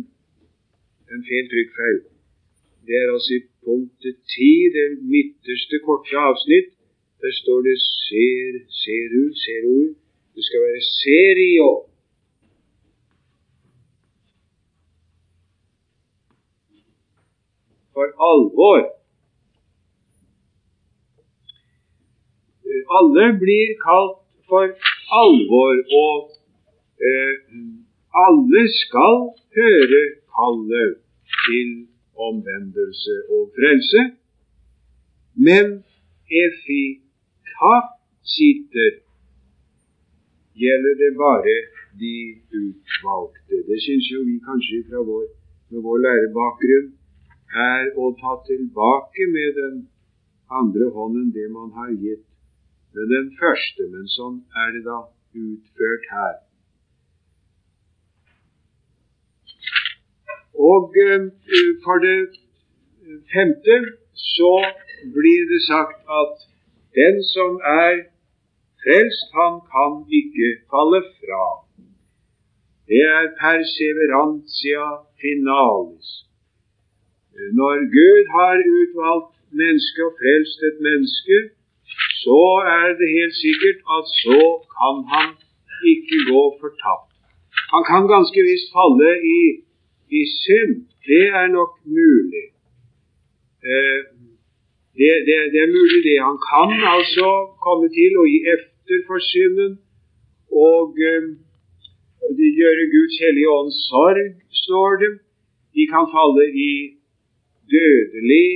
[1.12, 2.00] en feil trykkfeil.
[2.86, 6.70] Det er altså i punktet ti, det midterste korte avsnitt.
[7.22, 9.88] Der står det ser, seru, seroi.
[10.36, 11.70] Det skal være serio.
[17.94, 18.82] For alvor.
[22.98, 24.18] Alle blir kalt
[24.50, 24.66] for
[25.24, 26.16] alvor, og
[27.08, 27.36] eh,
[28.26, 29.16] alle skal
[29.58, 30.02] høre
[30.38, 30.92] kallet
[31.46, 31.70] til
[32.16, 34.02] omvendelse og frelse.
[35.48, 35.66] Men
[36.44, 37.12] efikasiter
[40.62, 41.56] gjelder det bare
[42.04, 42.16] de
[42.62, 43.56] utvalgte.
[43.70, 45.26] Det syns jo vi kanskje fra vår,
[45.72, 46.90] med vår lærebakgrunn
[47.72, 49.76] er å ta tilbake med den
[50.60, 52.26] andre hånden det man har gitt
[52.96, 53.84] med den første.
[53.94, 55.00] Men sånn er det da
[55.46, 56.36] utført her.
[60.70, 61.22] Og uh,
[61.84, 62.20] for det
[63.34, 63.76] femte
[64.36, 64.54] så
[65.16, 66.34] blir det sagt at
[67.00, 67.52] den som
[67.84, 67.94] er
[68.84, 71.46] frelst, han kan ikke falle fra.
[72.90, 74.88] Det er perseverantia
[75.22, 76.10] finalis.
[77.60, 81.38] Når Gud har utvalgt mennesket og frelst et menneske,
[82.24, 82.44] så
[82.80, 84.42] er det helt sikkert at så
[84.78, 85.30] kan han
[85.94, 87.12] ikke gå fortapt.
[87.74, 89.40] Han kan ganske visst falle i,
[90.20, 90.74] i synd.
[91.10, 92.46] Det er nok mulig.
[93.70, 94.00] Eh,
[95.00, 96.18] det, det, det, er mulig det.
[96.30, 97.30] Han kan altså
[97.66, 99.80] komme til å gi efter for synden
[100.70, 101.32] og eh,
[102.60, 104.32] gjøre Guds hellige ånds sorg,
[104.66, 105.12] står det.
[105.76, 106.74] De kan falle i
[107.74, 108.50] dødelig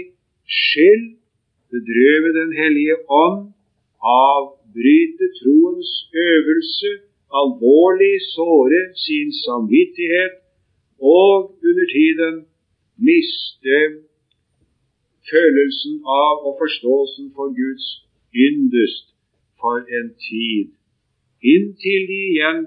[0.59, 1.05] skyld,
[1.71, 3.39] bedrøve Den hellige ånd,
[4.03, 5.91] avbryte troens
[6.29, 6.91] øvelse,
[7.41, 10.44] alvorlig såre sin samvittighet
[10.99, 11.31] og
[11.67, 12.35] under tiden
[13.07, 13.79] miste
[15.31, 17.87] følelsen av og forståelsen for Guds
[18.47, 19.05] yndest
[19.59, 20.67] for en tid,
[21.53, 22.61] inntil de igjen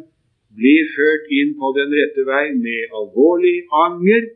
[0.59, 4.31] blir ført inn på den rette vei med alvorlig anger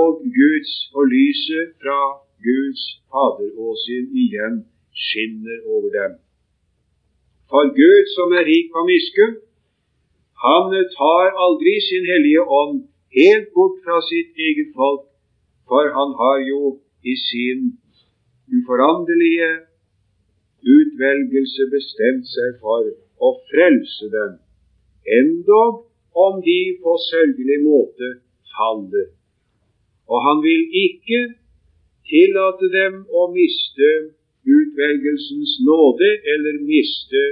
[0.00, 2.00] og Guds og lyset fra
[2.46, 4.64] Guds Faderåsyn igjen
[5.06, 6.18] skinner over dem.
[7.50, 9.38] For Gud, som er rik på miskunn,
[10.44, 12.76] han tar aldri sin hellige ånd
[13.18, 15.06] helt bort fra sitt eget folk,
[15.68, 16.60] for han har jo
[17.12, 17.64] i sin
[18.56, 19.50] uforanderlige
[20.78, 22.86] utvelgelse bestemt seg for
[23.26, 24.38] å frelse dem
[25.18, 25.84] endog
[26.26, 28.08] om de på sørgelig måte
[28.54, 29.08] faller.
[30.08, 31.20] Og han vil ikke
[32.08, 33.90] tillate dem å miste
[34.58, 37.24] utvelgelsens nåde eller miste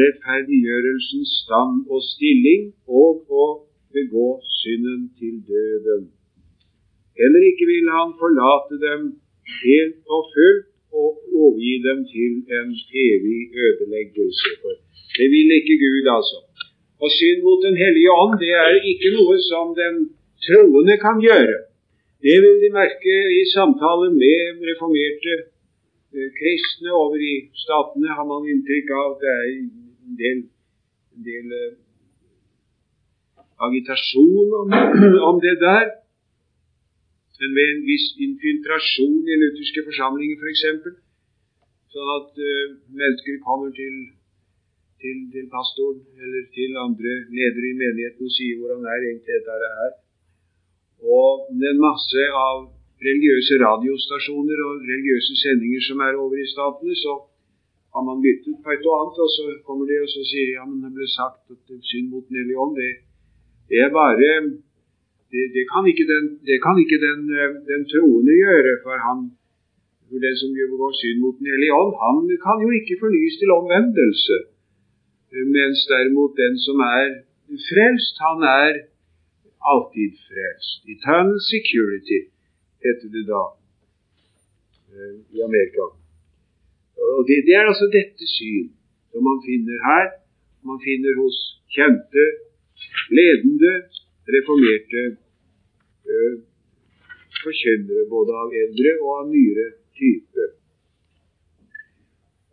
[0.00, 2.62] rettferdiggjørelsens stand og stilling
[3.00, 3.10] og
[3.42, 3.46] å
[3.96, 4.28] begå
[4.62, 6.04] synden til døden.
[7.20, 9.00] Heller ikke vil han forlate dem
[9.62, 10.68] helt og fullt
[11.00, 12.68] og overgi dem til en
[13.06, 14.48] evig ødeleggelse.
[14.60, 14.72] For
[15.18, 16.38] det vil ikke Gud, altså.
[17.02, 19.96] Og synd mot Den hellige ånd det er ikke noe som den
[20.46, 21.58] troende kan gjøre.
[22.24, 25.34] Det vil de merke i samtale med reformerte
[26.38, 27.34] kristne over i
[27.64, 29.16] statene, har man inntrykk av.
[29.22, 30.42] Det er en del,
[31.16, 31.72] en del eh,
[33.68, 34.74] agitasjon om,
[35.30, 35.86] om, det der.
[37.42, 40.66] Men ved en viss infiltrasjon i lutherske forsamlinger f.eks.
[40.82, 43.96] For sånn at uh, mennesker kommer til
[45.02, 49.70] til, til, pastoren eller til andre ledere i menigheten og sier hvordan er egentlig dette
[49.86, 49.96] er.
[51.18, 52.58] Og det er masse av
[53.08, 57.12] religiøse radiostasjoner og religiøse sendinger som er over i statene, så
[57.94, 60.64] har man lyttet på et og annet, og så kommer de og så sier ja,
[60.68, 62.74] men det ble sagt at synd mot Den hellige ånd.
[62.80, 62.92] Det,
[63.70, 64.14] det, er bare
[65.32, 67.20] det, det, kan ikke den, det kan ikke den,
[67.72, 69.18] den troende gjøre, for han
[70.08, 73.50] for den som begår synd mot Den hellige ånd, han kan jo ikke fornyes til
[73.60, 74.36] omvendelse.
[75.56, 77.06] Mens derimot den som er
[77.68, 78.72] frelst, han er
[79.72, 80.78] alltid frelst.
[80.94, 82.31] Eternal security
[82.84, 83.42] heter det da
[84.92, 85.84] eh, i Amerika.
[87.16, 88.68] Og det, det, er altså dette syn
[89.10, 90.06] som man finner her.
[90.70, 91.36] Man finner hos
[91.74, 92.24] kjente,
[93.18, 93.72] ledende,
[94.34, 95.02] reformerte
[96.10, 96.34] øh,
[97.42, 99.66] forkynnere, både av eldre og av nyere
[99.98, 100.44] type.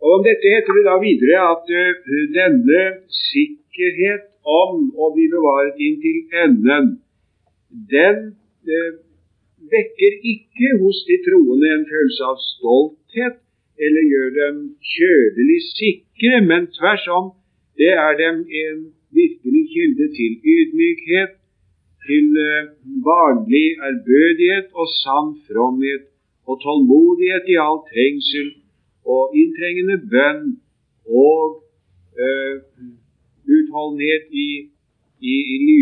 [0.02, 1.94] Og Om dette heter det da videre at øh,
[2.40, 2.82] denne
[3.28, 6.88] sikkerhet om å bli bevaret inntil enden,
[7.94, 8.18] den
[8.66, 8.94] uh,
[9.74, 13.36] vekker ikke hos de troende en følelse av stolthet
[13.86, 14.55] eller gjør dem
[14.93, 17.26] kjødelig sikre, men tvers om,
[17.80, 18.80] det er dem en
[19.20, 21.36] virkelig kilde til ydmykhet,
[22.07, 22.64] til uh,
[23.10, 26.03] barnlig ærbødighet og sann fromhet
[26.49, 28.47] og tålmodighet i all trengsel
[29.16, 30.43] og inntrengende bønn
[31.28, 31.41] og
[32.24, 32.55] uh,
[33.55, 34.49] utholdenhet i,
[35.20, 35.76] i, i,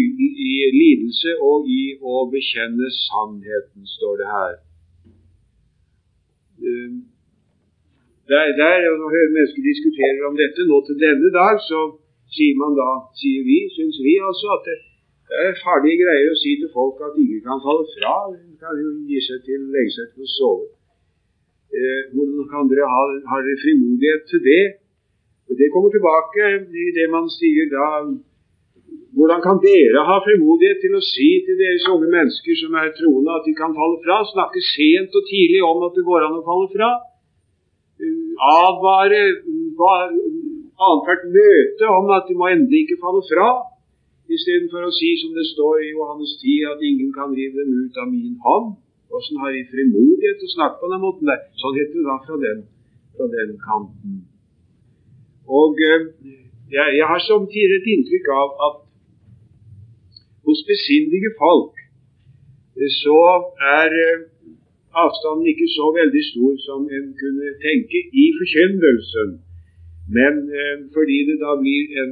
[0.47, 4.55] i, lidelse og i å bekjenne sannheten, står det her.
[8.31, 11.79] Der, der, og Når mennesker diskuterer om dette nå til denne dag, så
[12.35, 14.77] sier man da, sier vi, syns vi altså, at det,
[15.27, 18.15] det er farlige greier å si til folk at de ikke kan falle fra.
[18.33, 20.67] De kan jo gi seg til, legge seg til å sove.
[21.77, 24.63] Eh, hvordan kan dere ha, har dere frimodighet til det?
[25.59, 26.47] Det kommer tilbake
[26.83, 27.87] i det man sier da
[29.17, 33.33] Hvordan kan dere ha frimodighet til å si til deres unge mennesker som er troende,
[33.33, 34.17] at de kan falle fra?
[34.33, 36.89] Snakke sent og tidlig om at det går an å falle fra?
[38.51, 39.21] Advare
[40.85, 43.49] annethvert møte om at de må endelig ikke falle fra,
[44.29, 48.01] istedenfor å si som det står i Johannes 10, at ingen kan rive dem ut
[48.01, 48.75] av min hånd.
[49.17, 51.45] Åssen har de frimodighet til å snakke på den måten der?
[51.61, 52.65] Sånn heter det da fra den,
[53.15, 54.17] fra den kanten.
[55.47, 56.09] Og jeg,
[56.75, 58.83] jeg, har tidligere et inntrykk av at
[60.47, 61.75] hos besindige folk
[62.79, 63.21] eh, så
[63.79, 64.19] er eh,
[65.03, 69.29] avstanden ikke så veldig stor som en kunne tenke i forkynnelsen.
[70.17, 72.11] Men eh, fordi det da blir en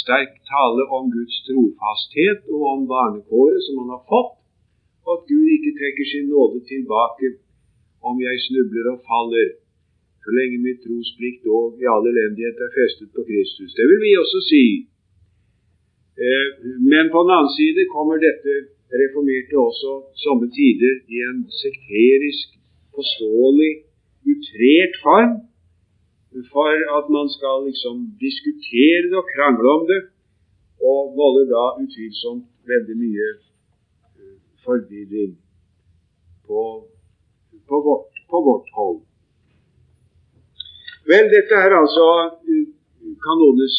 [0.00, 4.34] sterk tale om Guds trofasthet og om barnekåret som han har fått,
[5.04, 7.26] og at Gud ikke trekker sin nåde tilbake
[8.08, 9.50] om jeg snubler og faller.
[10.22, 13.70] så lenge mitt trosplikt og i all elendighet er festet på Kristus.
[13.78, 14.64] Det vil vi også si.
[16.20, 16.48] Eh,
[16.90, 18.52] men på den annen side kommer dette
[19.02, 19.92] reformerte også
[20.24, 22.48] somme tider i en sekterisk,
[22.96, 23.72] forståelig,
[24.32, 25.32] utrert form
[26.54, 30.00] for at man skal liksom diskutere det og krangle om det,
[30.90, 35.34] og volder da utvilsomt veldig mye uh, forvirring
[36.46, 36.62] på,
[37.68, 39.00] på, vårt, på, vårt, hold.
[41.10, 42.06] Vel, dette er altså
[42.48, 42.66] uh,
[43.26, 43.76] kanones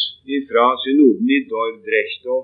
[0.49, 2.23] fra synoden i Dordrecht.
[2.35, 2.41] og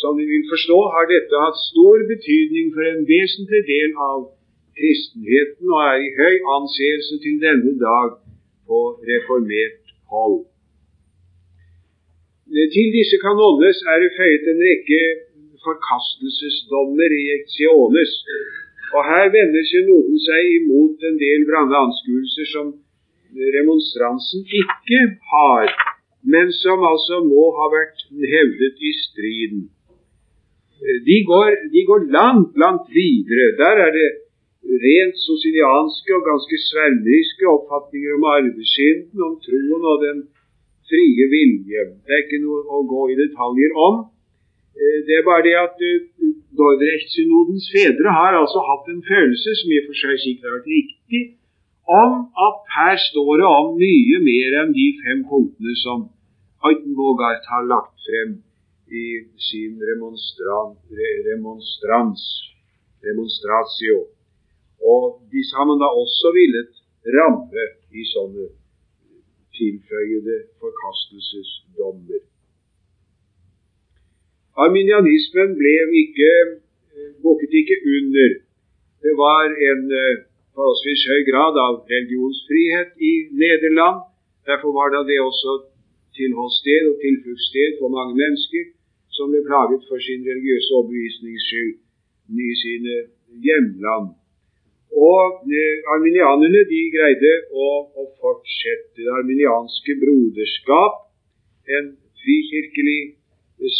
[0.00, 4.18] Som vi vil forstå, har dette hatt stor betydning for en vesentlig del av
[4.78, 8.10] kristenheten og er i høy anseelse til denne dag
[8.68, 8.78] på
[9.10, 9.82] reformert
[10.12, 10.38] hold.
[12.74, 15.02] Til disse kanones er det føyet en rekke
[15.66, 18.12] forkastelsesdommer i eksiones.
[18.96, 22.70] Og her vender synoden seg imot en del vrange anskuelser som
[23.56, 25.00] remonstransen ikke
[25.32, 25.66] har,
[26.22, 29.68] men som altså må ha vært hevdet i striden.
[31.08, 33.54] De går, de går langt, langt videre.
[33.58, 34.08] Der er det
[34.86, 40.18] rent sosilianske og ganske svermeriske oppfatninger om arvesynden, om troen og den
[40.90, 41.82] frie vilje.
[42.04, 43.96] Det er ikke noe å gå i detaljer om.
[44.78, 46.06] Eh, det er bare det at eh,
[46.58, 50.72] Dordrecht-synodens fedre har altså hatt en følelse, som i og for seg sikkert har vært
[50.74, 51.22] riktig,
[51.88, 52.12] om
[52.46, 55.98] at her står det om mye mer enn de fem punktene som
[56.68, 58.30] Eutenbogart har lagt frem
[59.02, 59.04] i
[59.48, 62.20] sin remonstrans,
[63.08, 63.98] remonstratio.
[64.92, 65.02] Og
[65.56, 66.72] har man da også villet
[67.16, 67.64] ramme
[67.94, 68.46] i sånne
[69.58, 72.20] tilføyede forkastelsesdommer.
[74.64, 75.74] Arminianismen ble
[76.04, 76.32] ikke,
[76.96, 78.30] eh, bukket ikke under.
[79.04, 80.16] Det var en eh,
[80.58, 83.98] forholdsvis høy grad av religionsfrihet i Nederland.
[84.48, 85.52] Derfor var da det også
[86.18, 88.64] tilholdssted og tilfluktssted for mange mennesker
[89.16, 91.74] som ble plaget for sin religiøse overbevisnings skyld
[92.46, 92.96] i sine
[93.44, 94.08] hjemland.
[95.10, 95.20] Og
[95.58, 97.68] eh, arminianerne de greide å,
[98.00, 100.94] å, fortsette det arminianske broderskap,
[101.76, 101.90] en
[102.22, 103.02] frikirkelig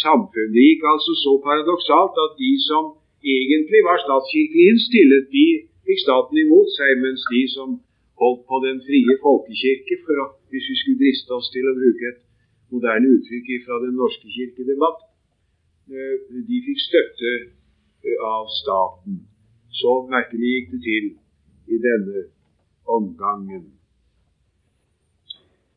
[0.03, 0.53] samfunn.
[0.53, 2.93] Det gikk altså så paradoksalt at de som
[3.25, 5.47] egentlig var statskirkelig innstillet, de
[5.89, 7.77] fikk staten imot seg, mens de som
[8.21, 12.11] holdt på den frie folkekirke, for å, hvis vi skulle driste oss til å bruke
[12.11, 12.19] et
[12.73, 15.01] moderne uttrykk fra Den norske kirkedebatt,
[15.89, 16.15] eh,
[16.49, 17.33] de fikk støtte
[18.25, 19.23] av staten.
[19.79, 21.09] Så merkelig gikk det til
[21.75, 22.23] i denne
[22.97, 23.65] omgangen.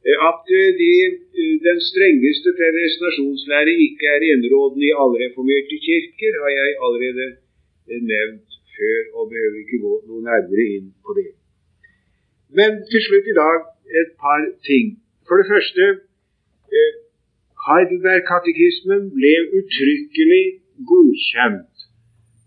[0.06, 0.92] Eh, at eh, de,
[1.40, 7.26] eh, den strengeste predestinasjonslære ikke er enerådende i alle reformerte kirker, har jeg allerede
[8.10, 11.30] nevnt før, og behøver ikke gå noe nærmere inn på det.
[12.58, 13.58] Men til slutt i dag
[14.02, 14.96] et par ting.
[15.28, 15.84] For det første
[17.66, 20.44] Heidelberg-katekismen ble uttrykkelig
[20.90, 21.72] godkjent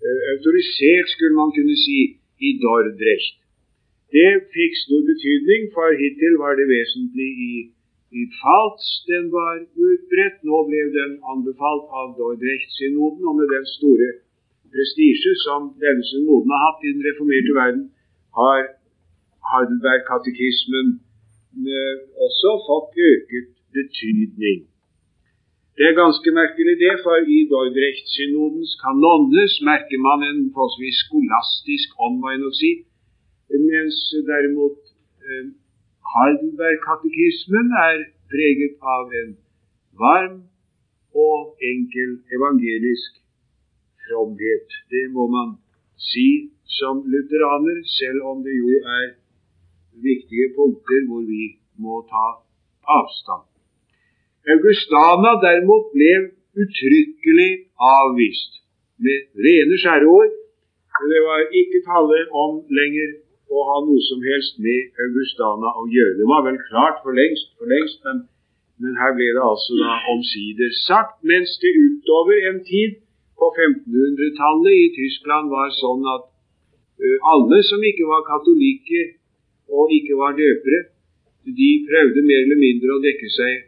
[0.06, 2.00] Eh, autorisert, skulle man kunne si,
[2.48, 3.38] i Dordrecht.
[4.16, 7.54] Det fikk stor betydning, for hittil var det vesentlig i,
[8.20, 9.56] i Pfalz den var
[9.88, 10.38] utbredt.
[10.50, 14.10] Nå ble den anbefalt av Dordrecht-synoden, og med den store
[14.76, 17.84] prestisje som denne synoden har hatt i den reformerte verden,
[18.40, 18.62] har
[19.50, 20.88] Heidelberg-katekismen
[21.74, 21.96] eh,
[22.26, 24.60] også fått øket betydning.
[25.78, 32.16] Det er ganske merkelig, det, for i Dordrecht-synodens kanonnes merker man en forholdsvis skolastisk ånd,
[32.22, 32.72] må jeg nok si,
[33.70, 33.98] mens
[34.32, 34.80] derimot
[35.28, 35.46] eh,
[36.14, 37.98] Heidelberg-katekismen er
[38.32, 39.32] preget av en
[40.04, 40.38] varm
[41.28, 43.12] og enkel evangelisk
[44.06, 44.68] fromhet.
[44.94, 45.58] Det må man
[46.10, 46.30] si
[46.80, 49.06] som lutheraner, selv om det jo er
[50.08, 51.44] viktige punkter hvor vi
[51.84, 52.26] må ta
[53.00, 53.46] avstand.
[54.54, 56.12] Augustana derimot ble
[56.62, 57.52] uttrykkelig
[57.98, 58.62] avvist
[59.06, 60.34] med rene skjæreord.
[61.12, 63.10] Det var ikke tale om lenger
[63.52, 66.18] å ha noe som helst med Augustana å gjøre.
[66.20, 68.24] Det var vel klart for lengst, for lengst men,
[68.82, 71.20] men, her ble det altså da omsider sagt.
[71.32, 73.02] Mens det utover en tid
[73.40, 79.14] på 1500-tallet i Tyskland var sånn at uh, alle som ikke var katolikker
[79.76, 80.82] og ikke var døpere,
[81.46, 83.68] de prøvde mer eller mindre å dekke seg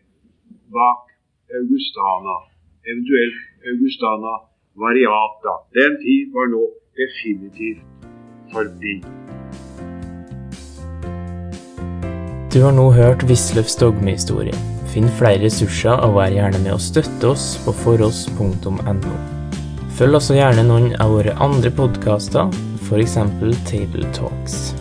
[0.73, 1.03] bak
[1.59, 2.37] Augustana,
[2.87, 3.37] eventuelt
[3.73, 4.33] Augustana
[4.77, 5.53] variata.
[5.77, 6.63] Den tid var nå
[6.97, 7.83] definitivt
[8.53, 8.97] forbi.
[12.53, 14.55] Du har nå hørt Wisløffs dogmehistorie.
[14.93, 19.36] Finn flere ressurser og vær gjerne med å støtte oss på foross.no.
[19.97, 22.51] Følg også gjerne noen av våre andre podkaster,
[22.85, 23.17] f.eks.
[23.65, 24.76] Table Talks.